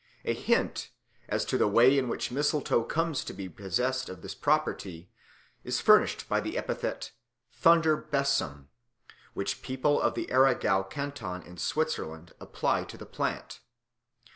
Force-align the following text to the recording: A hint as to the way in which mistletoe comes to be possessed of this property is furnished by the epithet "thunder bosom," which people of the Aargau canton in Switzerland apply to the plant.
A 0.25 0.33
hint 0.33 0.89
as 1.29 1.45
to 1.45 1.59
the 1.59 1.67
way 1.67 1.95
in 1.95 2.09
which 2.09 2.31
mistletoe 2.31 2.81
comes 2.81 3.23
to 3.23 3.33
be 3.33 3.47
possessed 3.47 4.09
of 4.09 4.23
this 4.23 4.33
property 4.33 5.11
is 5.63 5.79
furnished 5.79 6.27
by 6.27 6.39
the 6.39 6.57
epithet 6.57 7.11
"thunder 7.53 7.95
bosom," 7.97 8.69
which 9.35 9.61
people 9.61 10.01
of 10.01 10.15
the 10.15 10.25
Aargau 10.31 10.89
canton 10.89 11.43
in 11.43 11.57
Switzerland 11.59 12.33
apply 12.41 12.85
to 12.85 12.97
the 12.97 13.05
plant. 13.05 13.59